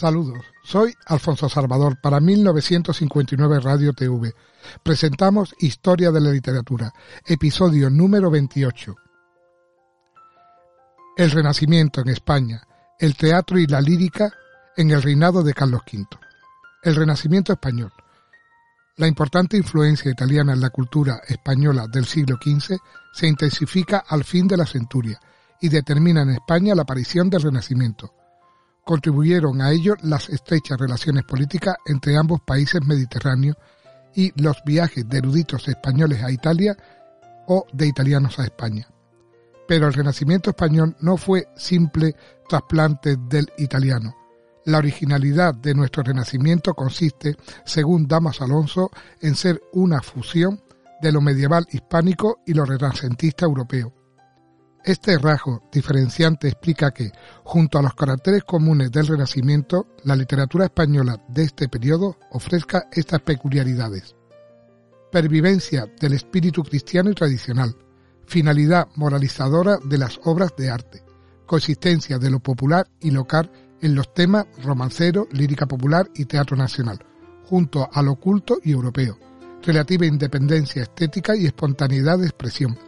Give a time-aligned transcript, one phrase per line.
[0.00, 4.32] Saludos, soy Alfonso Salvador para 1959 Radio TV.
[4.82, 6.90] Presentamos Historia de la Literatura,
[7.26, 8.96] episodio número 28.
[11.18, 12.62] El Renacimiento en España,
[12.98, 14.32] el teatro y la lírica
[14.74, 16.06] en el reinado de Carlos V.
[16.82, 17.92] El Renacimiento español.
[18.96, 22.78] La importante influencia italiana en la cultura española del siglo XV
[23.12, 25.20] se intensifica al fin de la centuria
[25.60, 28.14] y determina en España la aparición del Renacimiento
[28.90, 33.56] Contribuyeron a ello las estrechas relaciones políticas entre ambos países mediterráneos
[34.16, 36.76] y los viajes de eruditos españoles a Italia
[37.46, 38.88] o de italianos a España.
[39.68, 42.16] Pero el Renacimiento español no fue simple
[42.48, 44.16] trasplante del italiano.
[44.64, 50.64] La originalidad de nuestro Renacimiento consiste, según Damas Alonso, en ser una fusión
[51.00, 53.99] de lo medieval hispánico y lo renacentista europeo
[54.84, 57.12] este rasgo diferenciante explica que,
[57.44, 63.20] junto a los caracteres comunes del Renacimiento, la literatura española de este periodo ofrezca estas
[63.20, 64.16] peculiaridades.
[65.12, 67.76] Pervivencia del espíritu cristiano y tradicional,
[68.26, 71.02] finalidad moralizadora de las obras de arte,
[71.46, 73.50] consistencia de lo popular y local
[73.82, 77.04] en los temas romancero, lírica popular y teatro nacional,
[77.44, 79.18] junto a lo culto y europeo,
[79.62, 82.78] relativa independencia estética y espontaneidad de expresión,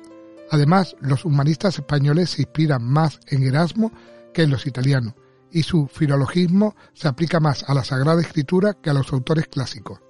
[0.52, 3.90] Además, los humanistas españoles se inspiran más en Erasmo
[4.34, 5.14] que en los italianos,
[5.50, 10.00] y su filologismo se aplica más a la Sagrada Escritura que a los autores clásicos.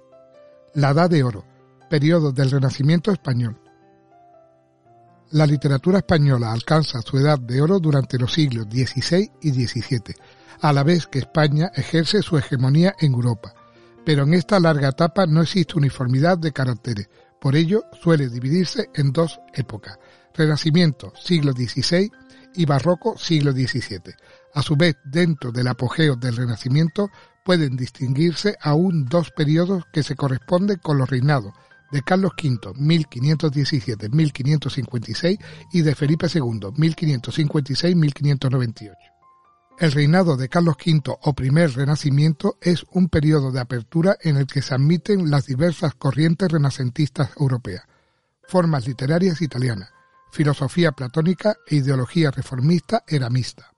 [0.73, 1.45] La Edad de Oro,
[1.89, 3.57] periodo del Renacimiento español.
[5.31, 10.13] La literatura española alcanza su edad de oro durante los siglos XVI y XVII,
[10.59, 13.53] a la vez que España ejerce su hegemonía en Europa.
[14.05, 17.07] Pero en esta larga etapa no existe uniformidad de caracteres,
[17.39, 19.97] por ello suele dividirse en dos épocas,
[20.35, 22.11] Renacimiento, siglo XVI,
[22.55, 24.13] y Barroco, siglo XVII.
[24.53, 27.09] A su vez, dentro del apogeo del Renacimiento
[27.43, 31.53] pueden distinguirse aún dos periodos que se corresponden con los reinados
[31.91, 35.37] de Carlos V, 1517-1556,
[35.71, 38.93] y de Felipe II, 1556-1598.
[39.79, 44.47] El reinado de Carlos V o primer renacimiento es un periodo de apertura en el
[44.47, 47.83] que se admiten las diversas corrientes renacentistas europeas,
[48.47, 49.89] formas literarias italianas,
[50.33, 53.71] filosofía platónica e ideología reformista eramista.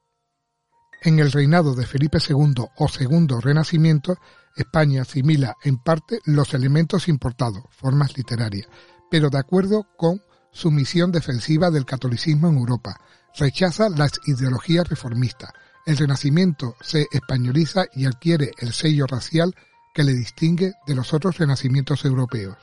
[1.03, 4.17] En el reinado de Felipe II o Segundo Renacimiento,
[4.55, 8.67] España asimila en parte los elementos importados, formas literarias,
[9.11, 10.21] pero de acuerdo con
[10.53, 13.01] su misión defensiva del catolicismo en Europa,
[13.38, 15.51] rechaza las ideologías reformistas.
[15.85, 19.53] El Renacimiento se españoliza y adquiere el sello racial
[19.94, 22.55] que le distingue de los otros renacimientos europeos.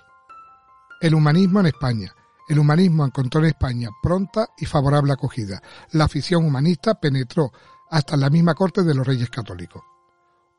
[1.03, 2.15] El humanismo en España,
[2.49, 5.63] el humanismo encontró en España pronta y favorable acogida.
[5.93, 7.53] La afición humanista penetró
[7.91, 9.83] hasta la misma corte de los reyes católicos.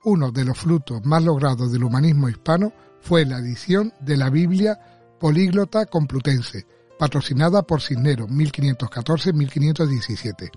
[0.06, 4.80] Uno de los frutos más logrados del humanismo hispano fue la edición de la Biblia
[5.20, 6.66] Políglota Complutense,
[7.00, 10.52] patrocinada por Cisneros 1514-1517.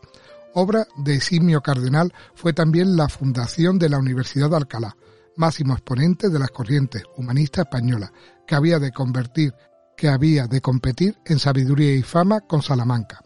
[0.55, 4.97] Obra de Simio Cardenal fue también la fundación de la Universidad de Alcalá,
[5.37, 8.13] máximo exponente de las corrientes humanistas españolas,
[8.47, 9.53] que había de convertir
[9.97, 13.23] que había de competir en sabiduría y fama con Salamanca.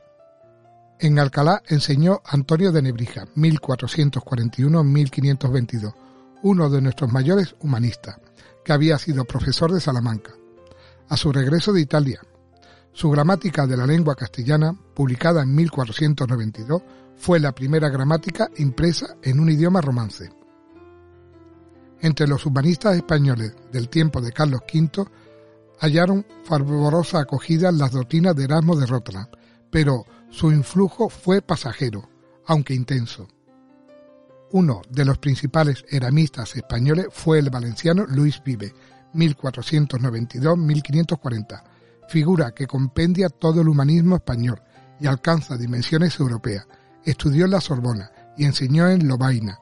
[0.98, 5.94] En Alcalá enseñó Antonio de Nebrija, 1441-1522,
[6.42, 8.18] uno de nuestros mayores humanistas,
[8.64, 10.32] que había sido profesor de Salamanca.
[11.08, 12.20] A su regreso de Italia,
[12.92, 16.82] su gramática de la lengua castellana, publicada en 1492,
[17.16, 20.30] fue la primera gramática impresa en un idioma romance.
[22.00, 25.06] Entre los humanistas españoles del tiempo de Carlos V
[25.80, 29.26] hallaron fervorosa acogida las doctrinas de Erasmo de Rotterdam,
[29.70, 32.08] pero su influjo fue pasajero,
[32.46, 33.26] aunque intenso.
[34.52, 38.74] Uno de los principales eramistas españoles fue el valenciano Luis Vive,
[39.14, 41.62] 1492-1540,
[42.08, 44.60] figura que compendia todo el humanismo español
[45.00, 46.66] y alcanza dimensiones europeas.
[47.04, 49.58] Estudió en la Sorbona y enseñó en Lovaina,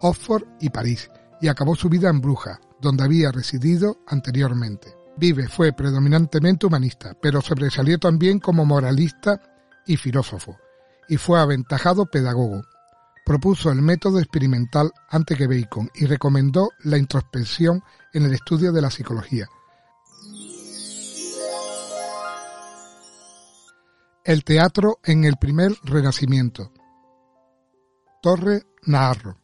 [0.00, 1.10] Oxford y París,
[1.40, 4.97] y acabó su vida en Brujas, donde había residido anteriormente.
[5.18, 9.40] Vive fue predominantemente humanista, pero sobresalió también como moralista
[9.84, 10.56] y filósofo.
[11.10, 12.62] y fue aventajado pedagogo.
[13.24, 17.82] Propuso el método experimental antes que Bacon y recomendó la introspección
[18.12, 19.48] en el estudio de la psicología.
[24.22, 26.72] El teatro en el primer renacimiento.
[28.20, 29.38] Torre Naharro.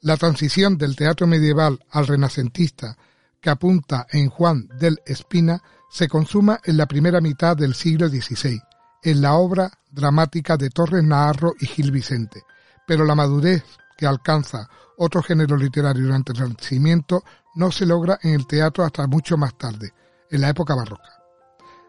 [0.00, 2.96] La transición del teatro medieval al renacentista
[3.40, 8.60] que apunta en Juan del Espina se consuma en la primera mitad del siglo XVI,
[9.02, 12.42] en la obra dramática de Torres Naharro y Gil Vicente,
[12.86, 13.64] pero la madurez
[13.96, 14.68] que alcanza
[14.98, 17.22] otro género literario durante el Renacimiento
[17.54, 19.92] no se logra en el teatro hasta mucho más tarde,
[20.30, 21.10] en la época barroca.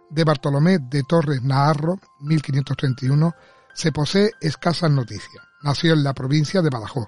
[0.10, 3.34] De Bartolomé de Torres Naharro, 1531,
[3.74, 5.44] se posee escasas noticias.
[5.62, 7.08] Nació en la provincia de Badajoz.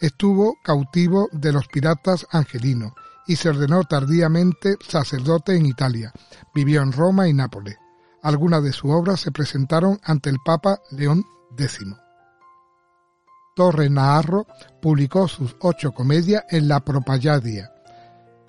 [0.00, 2.92] Estuvo cautivo de los piratas angelinos
[3.26, 6.12] y se ordenó tardíamente sacerdote en Italia.
[6.54, 7.76] Vivió en Roma y Nápoles.
[8.22, 11.24] Algunas de sus obras se presentaron ante el Papa León
[11.58, 11.86] X.
[13.54, 14.46] Torre Naharro
[14.82, 17.72] publicó sus ocho comedias en la Propayadia.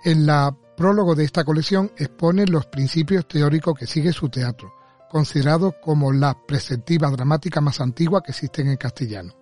[0.04, 4.74] En la prólogo de esta colección expone los principios teóricos que sigue su teatro,
[5.10, 9.37] considerado como la preceptiva dramática más antigua que existe en castellano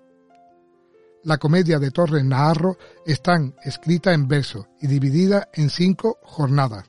[1.25, 6.85] la comedia de Torres Naharro están escritas en verso y dividida en cinco jornadas.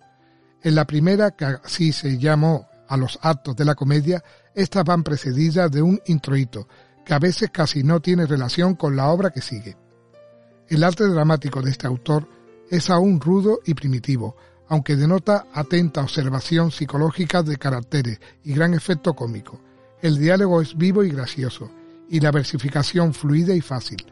[0.63, 4.23] En la primera, que así se llamó a los actos de la comedia,
[4.55, 6.69] estas van precedidas de un introito,
[7.05, 9.75] que a veces casi no tiene relación con la obra que sigue.
[10.69, 12.29] El arte dramático de este autor
[12.71, 14.37] es aún rudo y primitivo,
[14.69, 19.63] aunque denota atenta observación psicológica de caracteres y gran efecto cómico.
[20.03, 21.71] El diálogo es vivo y gracioso,
[22.11, 24.05] y la versificación fluida y fácil,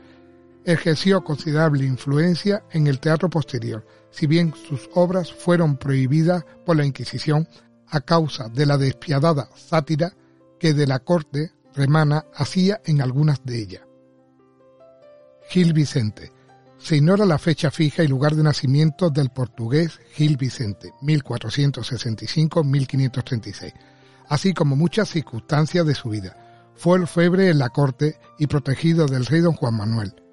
[0.64, 6.86] ejerció considerable influencia en el teatro posterior, si bien sus obras fueron prohibidas por la
[6.86, 7.46] Inquisición
[7.88, 10.16] a causa de la despiadada sátira
[10.58, 13.82] que de la corte remana hacía en algunas de ellas.
[15.48, 16.32] Gil Vicente.
[16.78, 23.72] Se ignora la fecha fija y lugar de nacimiento del portugués Gil Vicente, 1465-1536,
[24.28, 26.36] así como muchas circunstancias de su vida.
[26.74, 30.23] Fue el febre en la corte y protegido del rey don Juan Manuel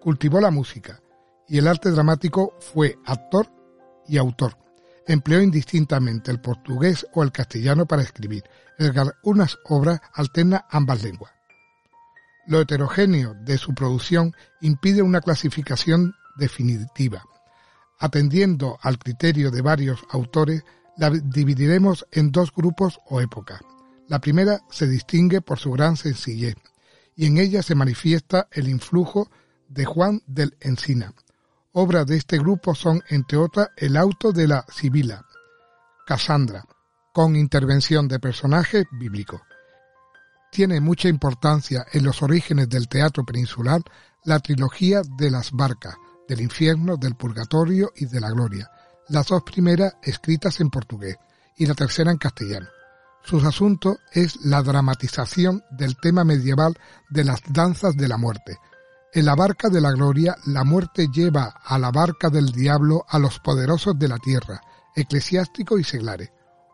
[0.00, 1.00] Cultivó la música
[1.48, 3.50] y el arte dramático fue actor
[4.06, 4.56] y autor.
[5.06, 8.44] Empleó indistintamente el portugués o el castellano para escribir.
[8.78, 8.92] En
[9.22, 11.32] unas obras alterna ambas lenguas.
[12.46, 17.22] Lo heterogéneo de su producción impide una clasificación definitiva.
[17.98, 20.64] Atendiendo al criterio de varios autores,
[20.96, 23.60] la dividiremos en dos grupos o épocas.
[24.08, 26.56] La primera se distingue por su gran sencillez,
[27.16, 29.28] y en ella se manifiesta el influjo
[29.68, 31.14] de Juan del Encina.
[31.72, 35.24] Obras de este grupo son, entre otras, El auto de la Sibila,
[36.06, 36.64] Casandra,
[37.12, 39.40] con intervención de personajes bíblicos.
[40.50, 43.82] Tiene mucha importancia en los orígenes del teatro peninsular
[44.24, 48.70] la trilogía de las barcas, del infierno, del purgatorio y de la gloria,
[49.08, 51.16] las dos primeras escritas en portugués
[51.56, 52.68] y la tercera en castellano.
[53.22, 56.78] Sus asuntos es la dramatización del tema medieval
[57.10, 58.58] de las danzas de la muerte,
[59.14, 63.18] en la barca de la gloria, la muerte lleva a la barca del diablo a
[63.18, 64.60] los poderosos de la tierra,
[64.94, 66.30] eclesiásticos y seglares,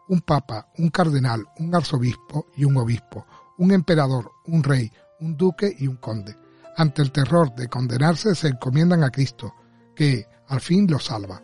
[0.08, 3.24] un papa, un cardenal, un arzobispo y un obispo,
[3.58, 4.90] un emperador, un rey,
[5.20, 6.36] un duque y un conde.
[6.76, 9.54] Ante el terror de condenarse se encomiendan a Cristo,
[9.94, 11.40] que al fin los salva.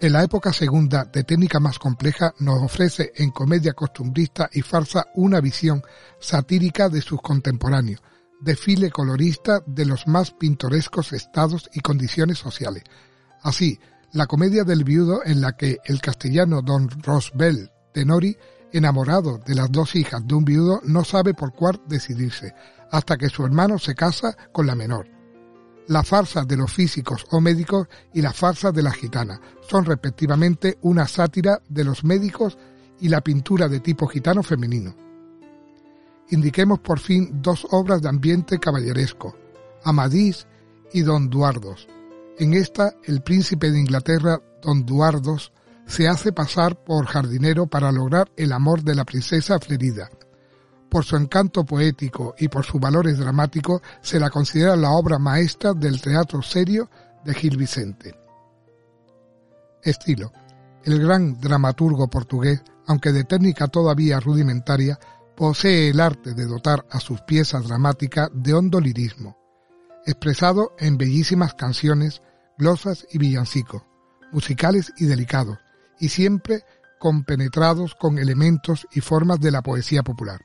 [0.00, 5.06] En la época segunda, de técnica más compleja, nos ofrece en comedia costumbrista y farsa
[5.14, 5.82] una visión
[6.18, 8.02] satírica de sus contemporáneos,
[8.42, 12.82] desfile colorista de los más pintorescos estados y condiciones sociales.
[13.42, 13.78] Así,
[14.12, 18.36] la comedia del viudo en la que el castellano don Rosbel Tenori,
[18.72, 22.52] enamorado de las dos hijas de un viudo, no sabe por cuál decidirse,
[22.90, 25.06] hasta que su hermano se casa con la menor.
[25.88, 30.78] La farsa de los físicos o médicos y la farsa de la gitana son respectivamente
[30.82, 32.58] una sátira de los médicos
[33.00, 35.11] y la pintura de tipo gitano femenino
[36.32, 39.36] indiquemos por fin dos obras de ambiente caballeresco,
[39.84, 40.46] Amadís
[40.92, 41.86] y Don Duardos.
[42.38, 45.52] En esta, el príncipe de Inglaterra, Don Duardos,
[45.86, 50.10] se hace pasar por jardinero para lograr el amor de la princesa Flerida.
[50.88, 55.74] Por su encanto poético y por sus valores dramáticos, se la considera la obra maestra
[55.74, 56.88] del teatro serio
[57.24, 58.14] de Gil Vicente.
[59.82, 60.32] Estilo.
[60.84, 64.98] El gran dramaturgo portugués, aunque de técnica todavía rudimentaria,
[65.36, 69.36] posee el arte de dotar a sus piezas dramáticas de hondo lirismo,
[70.06, 72.22] expresado en bellísimas canciones,
[72.58, 73.82] glosas y villancicos,
[74.32, 75.58] musicales y delicados,
[75.98, 76.64] y siempre
[76.98, 80.40] compenetrados con elementos y formas de la poesía popular.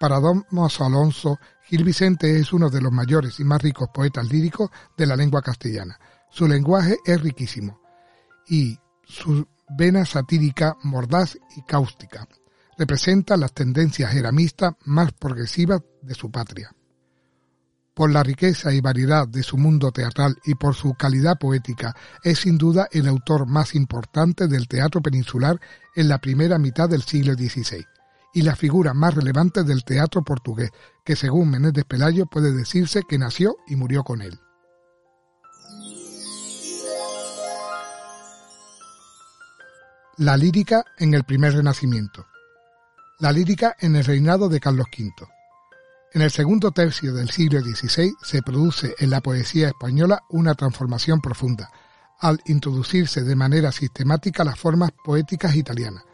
[0.00, 4.30] Para Don Mosso Alonso, Gil Vicente es uno de los mayores y más ricos poetas
[4.30, 5.98] líricos de la lengua castellana.
[6.30, 7.80] Su lenguaje es riquísimo
[8.48, 12.26] y su vena satírica mordaz y cáustica
[12.78, 16.74] representa las tendencias eramistas más progresivas de su patria.
[17.94, 22.40] Por la riqueza y variedad de su mundo teatral y por su calidad poética, es
[22.40, 25.60] sin duda el autor más importante del teatro peninsular
[25.94, 27.86] en la primera mitad del siglo XVI
[28.34, 30.70] y la figura más relevante del teatro portugués,
[31.04, 34.40] que según Menéndez Pelayo puede decirse que nació y murió con él.
[40.16, 42.26] La lírica en el primer renacimiento.
[43.24, 45.10] La lírica en el reinado de Carlos V.
[46.12, 51.22] En el segundo tercio del siglo XVI se produce en la poesía española una transformación
[51.22, 51.70] profunda,
[52.20, 56.04] al introducirse de manera sistemática las formas poéticas italianas.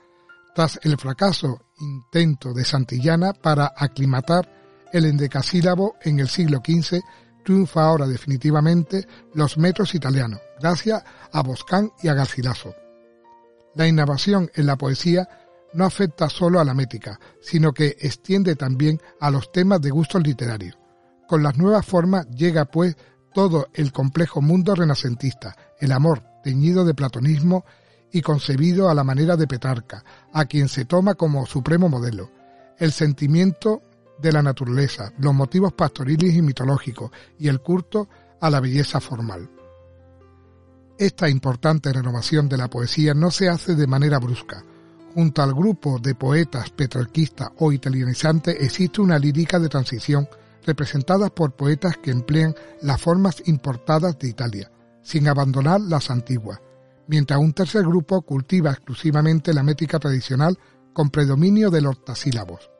[0.55, 7.01] Tras el fracaso intento de Santillana para aclimatar el endecasílabo en el siglo XV,
[7.45, 11.03] triunfa ahora definitivamente los metros italianos, gracias
[11.33, 12.73] a Boscán y a Garcilaso.
[13.75, 15.29] La innovación en la poesía
[15.73, 20.23] no afecta solo a la métrica, sino que extiende también a los temas de gustos
[20.23, 20.77] literarios.
[21.29, 22.97] Con las nuevas formas llega pues
[23.33, 27.65] todo el complejo mundo renacentista, el amor, teñido de platonismo
[28.13, 32.31] y concebido a la manera de Petarca, a quien se toma como supremo modelo,
[32.79, 33.83] el sentimiento
[34.19, 38.09] de la naturaleza, los motivos pastoriles y mitológicos y el culto
[38.41, 39.49] a la belleza formal.
[40.99, 44.65] Esta importante renovación de la poesía no se hace de manera brusca,
[45.15, 50.29] Junto al grupo de poetas petrarquistas o italianizantes existe una lírica de transición
[50.65, 54.71] representada por poetas que emplean las formas importadas de Italia,
[55.03, 56.61] sin abandonar las antiguas,
[57.09, 60.57] mientras un tercer grupo cultiva exclusivamente la métrica tradicional
[60.93, 62.71] con predominio de los octasílabos.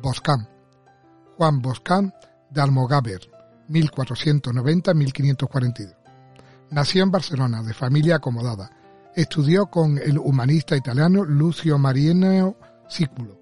[0.00, 0.48] Boscán.
[1.36, 2.14] Juan Boscán
[2.50, 3.30] de Almogáver,
[3.68, 5.94] 1490-1542.
[6.70, 8.79] Nació en Barcelona, de familia acomodada
[9.20, 12.56] Estudió con el humanista italiano Lucio Mariano
[12.88, 13.38] Siculo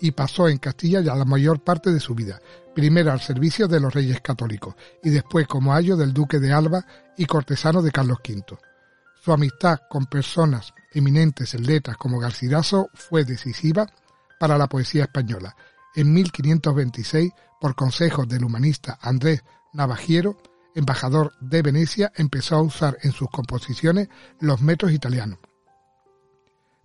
[0.00, 2.40] y pasó en Castilla ya la mayor parte de su vida,
[2.74, 6.82] primero al servicio de los reyes católicos y después como ayo del duque de Alba
[7.18, 8.58] y cortesano de Carlos V.
[9.22, 13.86] Su amistad con personas eminentes en letras como Garcilaso fue decisiva
[14.40, 15.54] para la poesía española.
[15.94, 19.44] En 1526, por consejos del humanista Andrés
[19.74, 20.38] Navajiero,
[20.78, 24.08] embajador de Venecia, empezó a usar en sus composiciones
[24.40, 25.38] los metros italianos.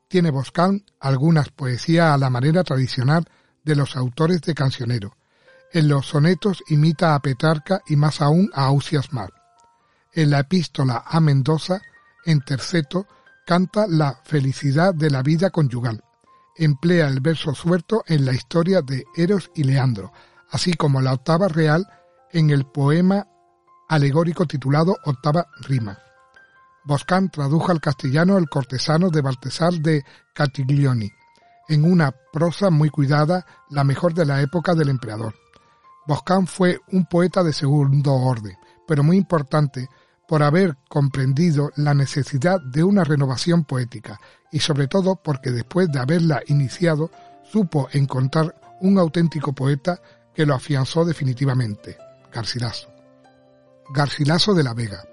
[0.07, 3.25] Tiene Boscán algunas poesías a la manera tradicional
[3.63, 5.15] de los autores de cancionero.
[5.71, 9.31] En los sonetos imita a Petrarca y más aún a Ausias Mar.
[10.11, 11.81] En la epístola a Mendoza,
[12.25, 13.07] en terceto,
[13.45, 16.03] canta la felicidad de la vida conyugal.
[16.55, 20.11] Emplea el verso suelto en la historia de Eros y Leandro,
[20.51, 21.87] así como la octava real
[22.31, 23.27] en el poema
[23.87, 25.97] alegórico titulado Octava Rima.
[26.85, 31.09] Boscán tradujo al castellano El cortesano de Baltasar de Catiglioni,
[31.69, 35.35] en una prosa muy cuidada, la mejor de la época del emperador.
[36.05, 39.87] Boscán fue un poeta de segundo orden, pero muy importante
[40.27, 44.19] por haber comprendido la necesidad de una renovación poética
[44.51, 47.11] y sobre todo porque después de haberla iniciado
[47.43, 50.01] supo encontrar un auténtico poeta
[50.33, 51.97] que lo afianzó definitivamente,
[52.33, 52.92] Garcilaso.
[53.95, 55.03] Garcilaso de la Vega.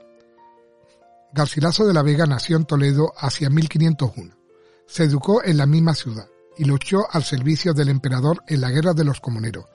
[1.34, 4.34] Garcilaso de la Vega nació en Toledo hacia 1501.
[4.86, 8.94] Se educó en la misma ciudad y luchó al servicio del emperador en la Guerra
[8.94, 9.66] de los Comuneros.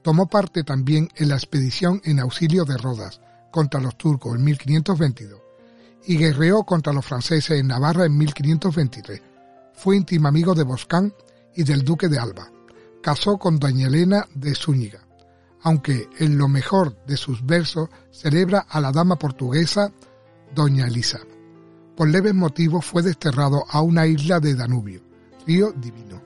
[0.00, 3.20] Tomó parte también en la expedición en auxilio de Rodas
[3.52, 5.42] contra los turcos en 1522
[6.06, 9.20] y guerreó contra los franceses en Navarra en 1523.
[9.74, 11.12] Fue íntimo amigo de Boscán
[11.54, 12.50] y del duque de Alba.
[13.02, 15.04] Casó con doña Elena de Zúñiga
[15.64, 19.90] aunque en lo mejor de sus versos celebra a la dama portuguesa
[20.54, 21.20] Doña Elisa.
[21.96, 25.02] Por leves motivos fue desterrado a una isla de Danubio,
[25.46, 26.22] río divino.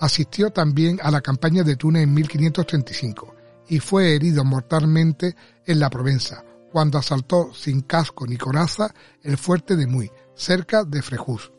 [0.00, 3.34] Asistió también a la campaña de Túnez en 1535
[3.68, 9.76] y fue herido mortalmente en la Provenza, cuando asaltó sin casco ni coraza el fuerte
[9.76, 11.52] de Muy, cerca de Frejus.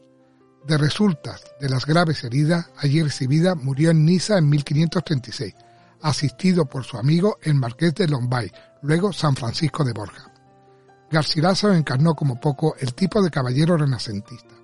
[0.67, 5.55] De resultas de las graves heridas allí recibidas, murió en Niza en 1536
[6.01, 10.31] asistido por su amigo el marqués de Lombay, luego San Francisco de Borja.
[11.09, 14.55] Garcilaso encarnó como poco el tipo de caballero renacentista.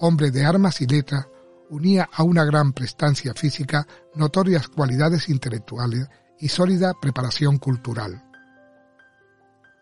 [0.00, 1.26] Hombre de armas y letras,
[1.70, 6.08] unía a una gran prestancia física notorias cualidades intelectuales
[6.38, 8.22] y sólida preparación cultural.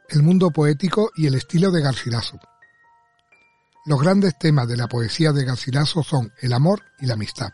[0.08, 2.38] El mundo poético y el estilo de Garcilaso.
[3.86, 7.50] Los grandes temas de la poesía de Garcilaso son el amor y la amistad.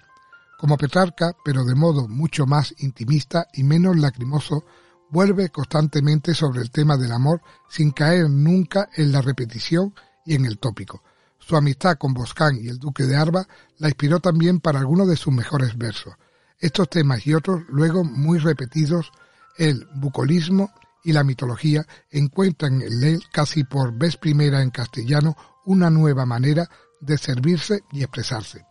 [0.57, 4.65] Como Petrarca, pero de modo mucho más intimista y menos lacrimoso,
[5.11, 9.95] vuelve constantemente sobre el tema del amor sin caer nunca en la repetición
[10.25, 11.03] y en el tópico.
[11.39, 13.47] Su amistad con Boscán y el duque de Arba
[13.79, 16.15] la inspiró también para algunos de sus mejores versos.
[16.59, 19.13] Estos temas y otros, luego muy repetidos,
[19.59, 20.71] el bucolismo
[21.05, 25.37] y la mitología, encuentran en él casi por vez primera en castellano
[25.67, 26.69] una nueva manera
[27.01, 28.65] de servirse y expresarse.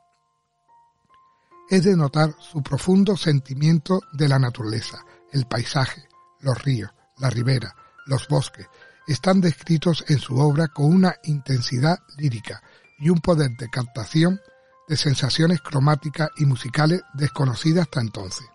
[1.70, 6.08] Es de notar su profundo sentimiento de la naturaleza, el paisaje,
[6.40, 8.68] los ríos, la ribera, los bosques,
[9.08, 12.62] están descritos en su obra con una intensidad lírica
[13.00, 14.40] y un poder de captación
[14.88, 18.46] de sensaciones cromáticas y musicales desconocidas hasta entonces.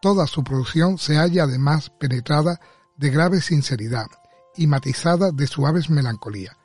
[0.00, 2.60] Toda su producción se halla además penetrada
[2.96, 4.06] de grave sinceridad
[4.56, 6.56] y matizada de suaves melancolía.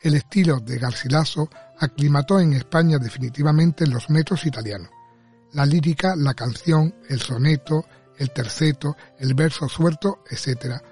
[0.00, 1.48] El estilo de Garcilaso
[1.78, 4.90] aclimató en España definitivamente los metros italianos.
[5.52, 7.86] La lírica, la canción, el soneto,
[8.18, 10.82] el terceto, el verso suelto, etc.,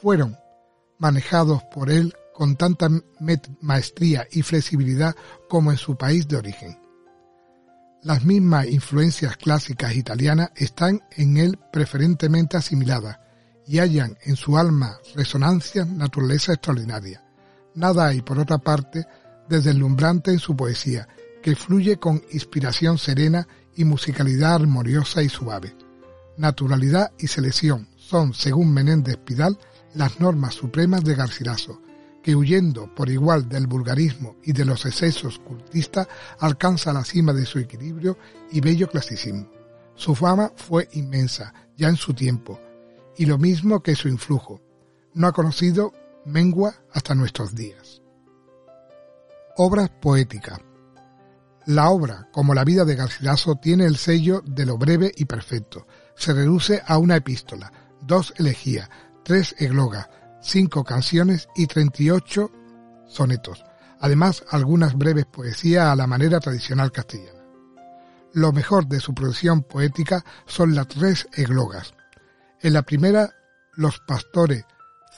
[0.00, 0.36] fueron
[0.98, 2.88] manejados por él con tanta
[3.60, 5.14] maestría y flexibilidad
[5.48, 6.78] como en su país de origen.
[8.02, 13.18] Las mismas influencias clásicas italianas están en él preferentemente asimiladas
[13.66, 17.27] y hallan en su alma resonancia naturaleza extraordinaria.
[17.78, 19.06] Nada hay, por otra parte,
[19.48, 21.08] deslumbrante en su poesía,
[21.42, 25.74] que fluye con inspiración serena y musicalidad armoniosa y suave
[26.38, 29.58] naturalidad y selección son, según Menéndez Pidal,
[29.94, 31.82] las normas supremas de Garcilaso,
[32.22, 36.06] que huyendo por igual del vulgarismo y de los excesos cultistas,
[36.38, 38.16] alcanza la cima de su equilibrio
[38.50, 39.50] y bello clasicismo.
[39.94, 42.60] Su fama fue inmensa, ya en su tiempo,
[43.16, 44.60] y lo mismo que su influjo.
[45.14, 45.92] No ha conocido
[46.24, 48.02] mengua hasta nuestros días.
[49.56, 50.60] Obras poéticas.
[51.66, 55.86] La obra, como la vida de Garcilaso, tiene el sello de lo breve y perfecto,
[56.16, 58.88] se reduce a una epístola, dos elegías,
[59.22, 60.08] tres eglogas,
[60.40, 62.50] cinco canciones y treinta y ocho
[63.06, 63.64] sonetos,
[64.00, 67.44] además algunas breves poesías a la manera tradicional castellana.
[68.32, 71.94] Lo mejor de su producción poética son las tres eglogas.
[72.60, 73.34] En la primera,
[73.74, 74.64] los pastores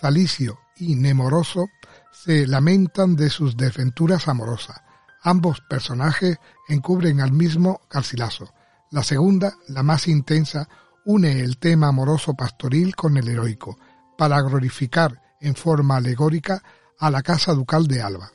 [0.01, 1.69] Zalicio y Nemoroso
[2.11, 4.81] se lamentan de sus desventuras amorosas.
[5.23, 6.39] Ambos personajes
[6.69, 8.53] encubren al mismo Garcilaso.
[8.91, 10.69] La segunda, la más intensa,
[11.05, 13.79] une el tema amoroso pastoril con el heroico,
[14.17, 16.63] para glorificar en forma alegórica
[16.99, 18.31] a la Casa Ducal de Alba.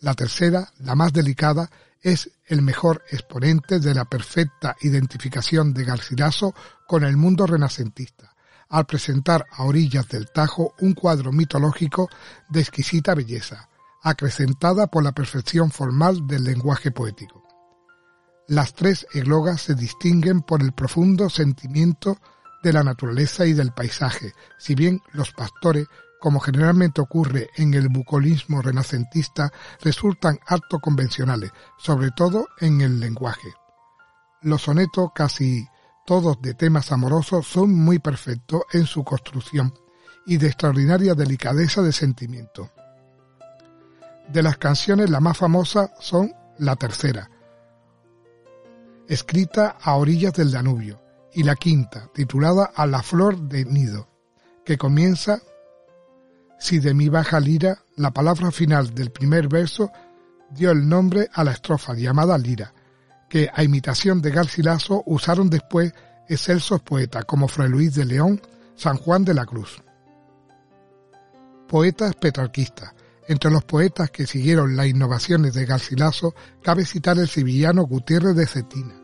[0.00, 6.54] La tercera, la más delicada, es el mejor exponente de la perfecta identificación de Garcilaso
[6.86, 8.34] con el mundo renacentista,
[8.68, 12.08] al presentar a orillas del Tajo un cuadro mitológico
[12.48, 13.68] de exquisita belleza,
[14.02, 17.44] acrecentada por la perfección formal del lenguaje poético.
[18.46, 22.16] Las tres eglogas se distinguen por el profundo sentimiento
[22.62, 25.86] de la naturaleza y del paisaje, si bien los pastores,
[26.20, 33.52] como generalmente ocurre en el bucolismo renacentista, resultan harto convencionales, sobre todo en el lenguaje.
[34.42, 35.68] Los sonetos, casi
[36.08, 39.74] todos de temas amorosos, son muy perfectos en su construcción
[40.24, 42.70] y de extraordinaria delicadeza de sentimiento.
[44.26, 47.28] De las canciones la más famosa son la tercera,
[49.06, 50.98] escrita a orillas del Danubio,
[51.34, 54.08] y la quinta, titulada A la flor de nido,
[54.64, 55.42] que comienza
[56.58, 59.92] Si de mi baja lira, la palabra final del primer verso
[60.48, 62.72] dio el nombre a la estrofa llamada lira,
[63.28, 65.92] que a imitación de Garcilaso usaron después
[66.28, 68.40] excelsos poetas como Fray Luis de León,
[68.76, 69.82] San Juan de la Cruz.
[71.66, 72.94] Poetas petrarquistas,
[73.26, 78.46] entre los poetas que siguieron las innovaciones de Garcilaso cabe citar el sevillano Gutiérrez de
[78.46, 78.94] Cetina,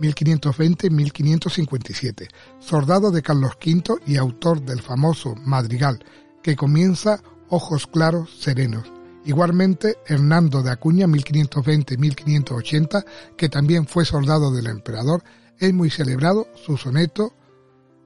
[0.00, 6.04] 1520-1557, soldado de Carlos V y autor del famoso madrigal
[6.42, 8.99] que comienza Ojos claros, serenos.
[9.24, 13.04] Igualmente, Hernando de Acuña, 1520-1580,
[13.36, 15.22] que también fue soldado del emperador,
[15.58, 17.34] es muy celebrado su soneto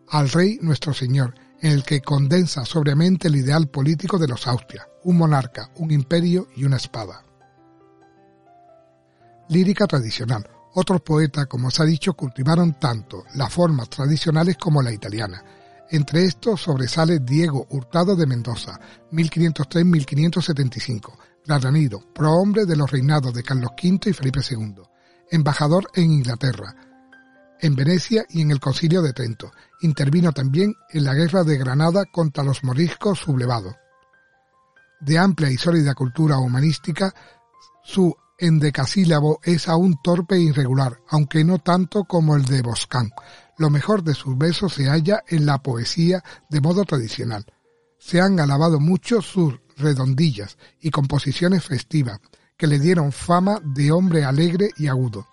[0.09, 4.87] Al Rey Nuestro Señor, en el que condensa sobriamente el ideal político de los Austrias,
[5.05, 7.25] un monarca, un imperio y una espada.
[9.49, 10.49] Lírica tradicional.
[10.75, 15.45] Otros poetas, como se ha dicho, cultivaron tanto las formas tradicionales como la italiana.
[15.91, 18.81] Entre estos sobresale Diego Hurtado de Mendoza,
[19.13, 21.13] 1503-1575,
[21.47, 24.77] granadino, prohombre de los reinados de Carlos V y Felipe II,
[25.31, 26.75] embajador en Inglaterra,
[27.61, 29.53] en Venecia y en el Concilio de Trento.
[29.83, 33.75] Intervino también en la Guerra de Granada contra los moriscos sublevados.
[35.01, 37.15] De amplia y sólida cultura humanística,
[37.83, 43.11] su en decasílabo es aún torpe e irregular, aunque no tanto como el de Boscán.
[43.59, 47.47] Lo mejor de sus versos se halla en la poesía de modo tradicional.
[47.99, 52.21] Se han alabado mucho sus redondillas y composiciones festivas,
[52.57, 55.29] que le dieron fama de hombre alegre y agudo.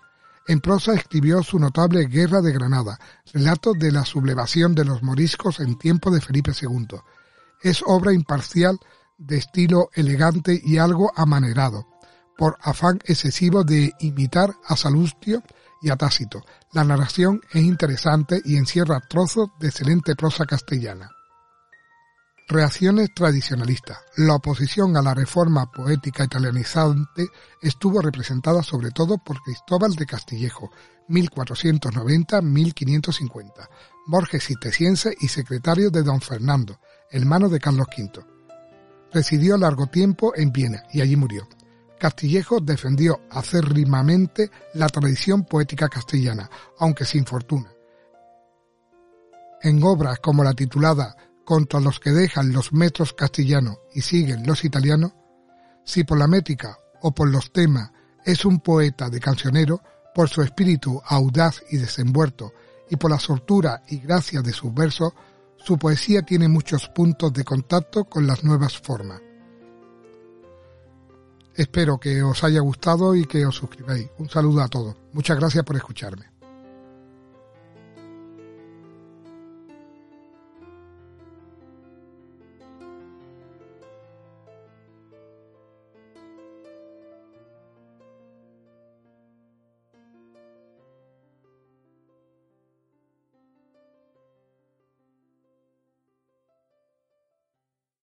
[0.46, 2.98] En prosa escribió su notable Guerra de Granada,
[3.32, 6.98] relato de la sublevación de los moriscos en tiempo de Felipe II.
[7.60, 8.78] Es obra imparcial
[9.18, 11.91] de estilo elegante y algo amanerado,
[12.36, 15.42] por afán excesivo de imitar a Salustio
[15.80, 16.44] y a Tácito.
[16.72, 21.10] La narración es interesante y encierra trozos de excelente prosa castellana.
[22.48, 23.98] Reacciones tradicionalistas.
[24.16, 27.28] La oposición a la reforma poética italianizante
[27.60, 30.70] estuvo representada sobre todo por Cristóbal de Castillejo,
[31.08, 33.68] 1490-1550,
[34.06, 38.24] Borges Citesiense y secretario de don Fernando, hermano de Carlos V.
[39.12, 41.48] Residió largo tiempo en Viena y allí murió.
[42.02, 47.72] Castillejo defendió acérrimamente la tradición poética castellana, aunque sin fortuna.
[49.62, 54.64] En obras como la titulada Contra los que dejan los metros castellanos y siguen los
[54.64, 55.12] italianos,
[55.84, 57.92] si por la métrica o por los temas
[58.24, 59.80] es un poeta de cancionero,
[60.12, 62.52] por su espíritu audaz y desenvuelto
[62.90, 65.12] y por la soltura y gracia de sus versos,
[65.56, 69.20] su poesía tiene muchos puntos de contacto con las nuevas formas.
[71.54, 74.08] Espero que os haya gustado y que os suscribáis.
[74.18, 74.96] Un saludo a todos.
[75.12, 76.31] Muchas gracias por escucharme.